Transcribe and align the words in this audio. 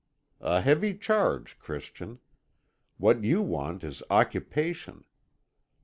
"'A 0.41 0.61
heavy 0.61 0.97
charge, 0.97 1.59
Christian. 1.59 2.17
What 2.97 3.23
you 3.23 3.43
want 3.43 3.83
is 3.83 4.01
occupation. 4.09 5.03